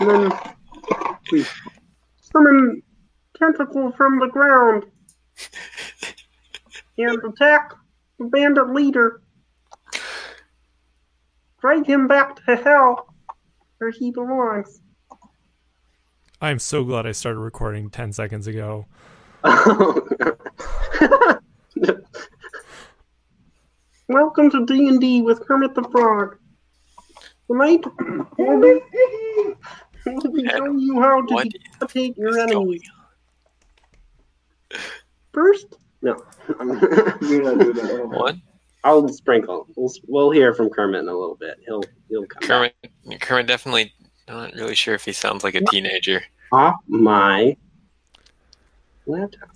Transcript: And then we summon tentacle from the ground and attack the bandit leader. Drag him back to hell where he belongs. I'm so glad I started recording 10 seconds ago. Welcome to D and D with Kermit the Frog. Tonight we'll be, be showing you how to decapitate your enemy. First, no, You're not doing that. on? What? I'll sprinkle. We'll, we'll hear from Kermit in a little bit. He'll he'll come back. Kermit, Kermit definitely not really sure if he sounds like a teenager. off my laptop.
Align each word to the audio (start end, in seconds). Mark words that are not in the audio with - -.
And 0.00 0.10
then 0.10 0.32
we 1.32 1.44
summon 2.20 2.82
tentacle 3.36 3.92
from 3.92 4.18
the 4.18 4.28
ground 4.28 4.84
and 6.98 7.18
attack 7.24 7.72
the 8.18 8.26
bandit 8.26 8.70
leader. 8.70 9.22
Drag 11.60 11.86
him 11.86 12.06
back 12.06 12.44
to 12.44 12.56
hell 12.56 13.14
where 13.78 13.90
he 13.90 14.10
belongs. 14.10 14.80
I'm 16.40 16.60
so 16.60 16.84
glad 16.84 17.04
I 17.06 17.12
started 17.12 17.40
recording 17.40 17.90
10 17.90 18.12
seconds 18.12 18.46
ago. 18.46 18.86
Welcome 24.08 24.50
to 24.52 24.64
D 24.64 24.88
and 24.88 25.00
D 25.00 25.22
with 25.22 25.40
Kermit 25.40 25.74
the 25.74 25.82
Frog. 25.90 26.36
Tonight 27.48 27.84
we'll 28.36 28.60
be, 28.60 28.80
be 30.42 30.48
showing 30.48 30.78
you 30.78 31.00
how 31.00 31.22
to 31.22 31.44
decapitate 31.44 32.16
your 32.16 32.38
enemy. 32.38 32.80
First, 35.32 35.76
no, 36.02 36.16
You're 36.48 37.42
not 37.42 37.58
doing 37.58 37.74
that. 37.76 38.00
on? 38.02 38.10
What? 38.10 38.36
I'll 38.84 39.08
sprinkle. 39.08 39.66
We'll, 39.76 39.92
we'll 40.06 40.30
hear 40.30 40.54
from 40.54 40.70
Kermit 40.70 41.00
in 41.02 41.08
a 41.08 41.12
little 41.12 41.36
bit. 41.36 41.58
He'll 41.66 41.82
he'll 42.08 42.26
come 42.26 42.40
back. 42.48 42.74
Kermit, 43.04 43.20
Kermit 43.20 43.46
definitely 43.46 43.92
not 44.28 44.52
really 44.54 44.74
sure 44.74 44.94
if 44.94 45.04
he 45.04 45.12
sounds 45.12 45.42
like 45.44 45.54
a 45.54 45.62
teenager. 45.62 46.22
off 46.52 46.76
my 46.86 47.56
laptop. 49.06 49.50